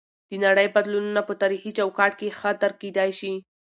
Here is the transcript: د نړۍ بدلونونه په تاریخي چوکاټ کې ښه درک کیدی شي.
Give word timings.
د 0.29 0.31
نړۍ 0.45 0.67
بدلونونه 0.75 1.21
په 1.27 1.33
تاریخي 1.41 1.71
چوکاټ 1.77 2.11
کې 2.19 2.35
ښه 2.39 2.49
درک 2.61 2.75
کیدی 2.83 3.09
شي. 3.19 3.33